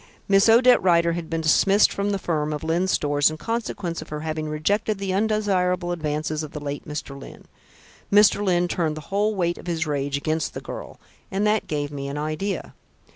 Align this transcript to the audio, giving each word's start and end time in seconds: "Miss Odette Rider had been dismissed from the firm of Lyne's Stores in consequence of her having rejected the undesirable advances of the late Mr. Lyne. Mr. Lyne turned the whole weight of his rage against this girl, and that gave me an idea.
"Miss 0.27 0.49
Odette 0.49 0.81
Rider 0.81 1.13
had 1.13 1.29
been 1.29 1.41
dismissed 1.41 1.93
from 1.93 2.09
the 2.09 2.17
firm 2.17 2.53
of 2.53 2.63
Lyne's 2.63 2.89
Stores 2.89 3.29
in 3.29 3.37
consequence 3.37 4.01
of 4.01 4.09
her 4.09 4.21
having 4.21 4.49
rejected 4.49 4.97
the 4.97 5.13
undesirable 5.13 5.91
advances 5.91 6.41
of 6.41 6.53
the 6.53 6.59
late 6.59 6.87
Mr. 6.87 7.11
Lyne. 7.21 7.45
Mr. 8.11 8.43
Lyne 8.43 8.67
turned 8.67 8.97
the 8.97 9.09
whole 9.13 9.35
weight 9.35 9.59
of 9.59 9.67
his 9.67 9.85
rage 9.85 10.17
against 10.17 10.55
this 10.55 10.63
girl, 10.63 10.99
and 11.29 11.45
that 11.45 11.67
gave 11.67 11.91
me 11.91 12.07
an 12.07 12.17
idea. 12.17 12.73